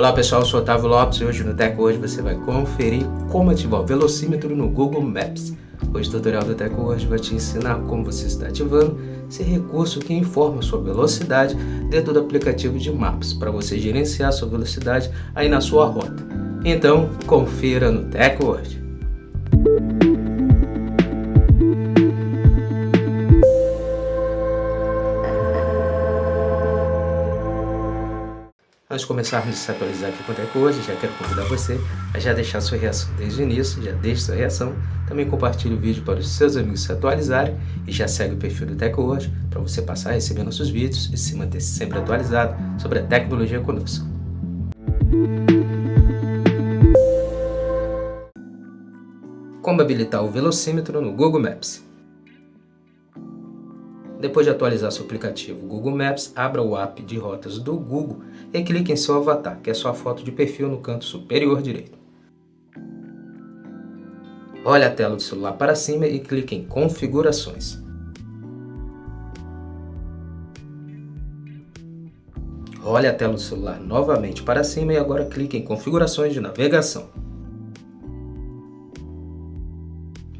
Olá 0.00 0.14
pessoal, 0.14 0.40
eu 0.40 0.46
sou 0.46 0.60
Otávio 0.60 0.88
Lopes 0.88 1.20
e 1.20 1.24
hoje 1.26 1.44
no 1.44 1.52
Tech 1.52 1.78
Hoje 1.78 1.98
você 1.98 2.22
vai 2.22 2.34
conferir 2.34 3.04
como 3.30 3.50
ativar 3.50 3.82
o 3.82 3.86
velocímetro 3.86 4.56
no 4.56 4.66
Google 4.66 5.02
Maps. 5.02 5.52
Hoje 5.92 6.08
o 6.08 6.12
tutorial 6.12 6.42
do 6.42 6.54
Tech 6.54 6.74
Hoje 6.74 7.06
vai 7.06 7.18
te 7.18 7.34
ensinar 7.34 7.78
como 7.80 8.02
você 8.02 8.26
está 8.26 8.46
ativando 8.46 8.98
esse 9.28 9.42
recurso 9.42 10.00
que 10.00 10.14
informa 10.14 10.62
sua 10.62 10.80
velocidade 10.80 11.54
dentro 11.90 12.14
do 12.14 12.20
aplicativo 12.20 12.78
de 12.78 12.90
Maps 12.90 13.34
para 13.34 13.50
você 13.50 13.78
gerenciar 13.78 14.32
sua 14.32 14.48
velocidade 14.48 15.10
aí 15.34 15.50
na 15.50 15.60
sua 15.60 15.84
rota. 15.84 16.26
Então, 16.64 17.10
confira 17.26 17.90
no 17.90 18.06
Tech 18.06 18.42
Hoje. 18.42 18.79
Antes 28.92 29.02
de 29.02 29.06
começarmos 29.06 29.54
a 29.54 29.56
se 29.56 29.70
atualizar 29.70 30.10
aqui 30.10 30.20
com 30.24 30.58
o 30.58 30.62
hoje, 30.62 30.82
já 30.82 30.96
quero 30.96 31.12
convidar 31.12 31.44
você 31.44 31.80
a 32.12 32.18
já 32.18 32.32
deixar 32.32 32.60
sua 32.60 32.76
reação 32.76 33.08
desde 33.16 33.40
o 33.40 33.44
início, 33.44 33.80
já 33.80 33.92
deixe 33.92 34.22
sua 34.22 34.34
reação, 34.34 34.74
também 35.06 35.30
compartilhe 35.30 35.76
o 35.76 35.78
vídeo 35.78 36.02
para 36.02 36.18
os 36.18 36.28
seus 36.28 36.56
amigos 36.56 36.82
se 36.82 36.90
atualizarem 36.90 37.56
e 37.86 37.92
já 37.92 38.08
segue 38.08 38.34
o 38.34 38.36
perfil 38.36 38.66
do 38.66 38.74
Tech 38.74 38.98
hoje 38.98 39.32
para 39.48 39.60
você 39.60 39.80
passar 39.80 40.10
a 40.10 40.14
receber 40.14 40.42
nossos 40.42 40.70
vídeos 40.70 41.08
e 41.12 41.16
se 41.16 41.36
manter 41.36 41.60
sempre 41.60 42.00
atualizado 42.00 42.56
sobre 42.82 42.98
a 42.98 43.02
tecnologia 43.04 43.60
conosco. 43.60 44.04
Como 49.62 49.80
habilitar 49.80 50.24
o 50.24 50.32
velocímetro 50.32 51.00
no 51.00 51.12
Google 51.12 51.40
Maps? 51.40 51.89
Depois 54.20 54.44
de 54.44 54.52
atualizar 54.52 54.92
seu 54.92 55.06
aplicativo 55.06 55.66
Google 55.66 55.96
Maps, 55.96 56.30
abra 56.36 56.60
o 56.60 56.76
app 56.76 57.02
de 57.02 57.16
rotas 57.16 57.58
do 57.58 57.74
Google 57.74 58.20
e 58.52 58.62
clique 58.62 58.92
em 58.92 58.96
seu 58.96 59.16
avatar, 59.16 59.58
que 59.62 59.70
é 59.70 59.74
sua 59.74 59.94
foto 59.94 60.22
de 60.22 60.30
perfil 60.30 60.68
no 60.68 60.78
canto 60.78 61.06
superior 61.06 61.62
direito. 61.62 61.98
Olhe 64.62 64.84
a 64.84 64.90
tela 64.90 65.16
do 65.16 65.22
celular 65.22 65.54
para 65.54 65.74
cima 65.74 66.06
e 66.06 66.20
clique 66.20 66.54
em 66.54 66.66
Configurações. 66.66 67.82
Olhe 72.84 73.06
a 73.06 73.14
tela 73.14 73.32
do 73.32 73.40
celular 73.40 73.80
novamente 73.80 74.42
para 74.42 74.62
cima 74.62 74.92
e 74.92 74.98
agora 74.98 75.24
clique 75.24 75.56
em 75.56 75.62
Configurações 75.62 76.34
de 76.34 76.40
navegação. 76.40 77.08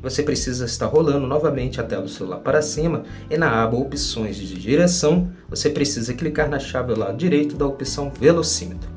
Você 0.02 0.22
precisa 0.22 0.64
estar 0.64 0.86
rolando 0.86 1.26
novamente 1.26 1.80
a 1.80 1.84
tela 1.84 2.02
do 2.02 2.08
celular 2.08 2.38
para 2.38 2.62
cima 2.62 3.04
e 3.28 3.36
na 3.36 3.62
aba 3.62 3.76
Opções 3.76 4.36
de 4.36 4.54
direção, 4.54 5.30
você 5.48 5.68
precisa 5.68 6.14
clicar 6.14 6.48
na 6.48 6.58
chave 6.58 6.92
ao 6.92 6.98
lado 6.98 7.16
direito 7.16 7.56
da 7.56 7.66
opção 7.66 8.10
Velocímetro. 8.10 8.88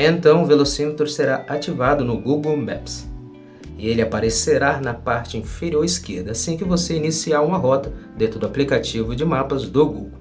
Então 0.00 0.44
o 0.44 0.46
velocímetro 0.46 1.08
será 1.08 1.44
ativado 1.48 2.04
no 2.04 2.16
Google 2.20 2.56
Maps 2.56 3.04
e 3.76 3.88
ele 3.88 4.00
aparecerá 4.00 4.80
na 4.80 4.94
parte 4.94 5.36
inferior 5.36 5.84
esquerda 5.84 6.30
assim 6.30 6.56
que 6.56 6.62
você 6.62 6.94
iniciar 6.94 7.42
uma 7.42 7.58
rota 7.58 7.92
dentro 8.16 8.38
do 8.38 8.46
aplicativo 8.46 9.16
de 9.16 9.24
mapas 9.24 9.68
do 9.68 9.86
Google. 9.86 10.17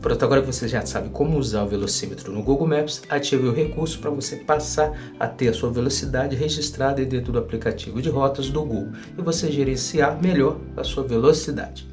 Pronto, 0.00 0.24
agora 0.24 0.40
que 0.40 0.46
você 0.46 0.66
já 0.68 0.84
sabe 0.84 1.08
como 1.10 1.38
usar 1.38 1.62
o 1.62 1.68
velocímetro 1.68 2.32
no 2.32 2.42
Google 2.42 2.66
Maps, 2.66 3.02
ative 3.08 3.46
o 3.46 3.52
recurso 3.52 3.98
para 3.98 4.10
você 4.10 4.36
passar 4.36 4.92
a 5.18 5.26
ter 5.26 5.48
a 5.48 5.54
sua 5.54 5.70
velocidade 5.70 6.36
registrada 6.36 7.04
dentro 7.04 7.32
do 7.32 7.38
aplicativo 7.38 8.02
de 8.02 8.08
rotas 8.08 8.50
do 8.50 8.60
Google 8.64 8.92
e 9.16 9.22
você 9.22 9.50
gerenciar 9.50 10.20
melhor 10.20 10.58
a 10.76 10.84
sua 10.84 11.04
velocidade. 11.04 11.88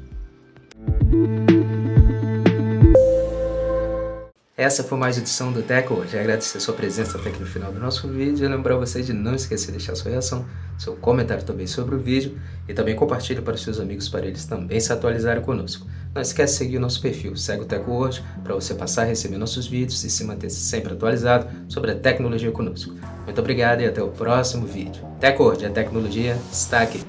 Essa 4.60 4.84
foi 4.84 4.98
mais 4.98 5.16
edição 5.16 5.50
do 5.50 5.62
Teco 5.62 5.94
hoje. 5.94 6.18
Agradecer 6.18 6.58
a 6.58 6.60
sua 6.60 6.74
presença 6.74 7.16
até 7.16 7.30
aqui 7.30 7.40
no 7.40 7.46
final 7.46 7.72
do 7.72 7.80
nosso 7.80 8.06
vídeo 8.06 8.44
e 8.44 8.46
lembrar 8.46 8.76
você 8.76 9.00
de 9.00 9.10
não 9.10 9.34
esquecer 9.34 9.68
de 9.68 9.78
deixar 9.78 9.94
sua 9.94 10.10
reação, 10.10 10.44
seu 10.76 10.94
comentário 10.96 11.42
também 11.42 11.66
sobre 11.66 11.94
o 11.94 11.98
vídeo 11.98 12.38
e 12.68 12.74
também 12.74 12.94
compartilhe 12.94 13.40
para 13.40 13.54
os 13.54 13.62
seus 13.62 13.80
amigos 13.80 14.10
para 14.10 14.26
eles 14.26 14.44
também 14.44 14.78
se 14.78 14.92
atualizarem 14.92 15.42
conosco. 15.42 15.86
Não 16.14 16.20
esquece 16.20 16.52
de 16.52 16.58
seguir 16.58 16.76
o 16.76 16.80
nosso 16.80 17.00
perfil, 17.00 17.34
segue 17.36 17.62
o 17.62 17.64
Teco 17.64 17.90
hoje 17.90 18.22
para 18.44 18.54
você 18.54 18.74
passar 18.74 19.04
a 19.04 19.06
receber 19.06 19.38
nossos 19.38 19.66
vídeos 19.66 20.04
e 20.04 20.10
se 20.10 20.24
manter 20.24 20.50
sempre 20.50 20.92
atualizado 20.92 21.48
sobre 21.66 21.92
a 21.92 21.94
tecnologia 21.94 22.52
conosco. 22.52 22.94
Muito 23.24 23.40
obrigado 23.40 23.80
e 23.80 23.86
até 23.86 24.02
o 24.02 24.08
próximo 24.08 24.66
vídeo. 24.66 25.02
Teco 25.18 25.42
hoje, 25.42 25.64
a 25.64 25.70
tecnologia 25.70 26.36
está 26.52 26.82
aqui. 26.82 27.00